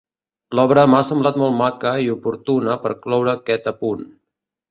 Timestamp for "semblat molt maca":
1.09-1.91